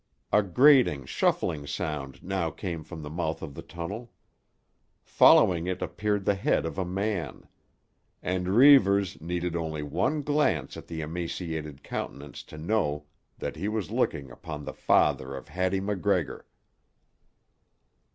A 0.33 0.41
grating, 0.41 1.05
shuffling 1.05 1.67
sound 1.67 2.23
now 2.23 2.49
came 2.49 2.83
from 2.83 3.03
the 3.03 3.09
mouth 3.11 3.43
of 3.43 3.53
the 3.53 3.61
tunnel. 3.61 4.11
Following 5.03 5.67
it 5.67 5.79
appeared 5.83 6.25
the 6.25 6.33
head 6.33 6.65
of 6.65 6.79
a 6.79 6.83
man. 6.83 7.47
And 8.23 8.47
Reivers 8.49 9.21
needed 9.21 9.55
only 9.55 9.83
one 9.83 10.23
glance 10.23 10.75
at 10.75 10.87
the 10.87 11.01
emaciated 11.01 11.83
countenance 11.83 12.41
to 12.45 12.57
know 12.57 13.05
that 13.37 13.55
he 13.57 13.67
was 13.67 13.91
looking 13.91 14.31
upon 14.31 14.65
the 14.65 14.73
father 14.73 15.35
of 15.35 15.49
Hattie 15.49 15.79
MacGregor. 15.79 16.47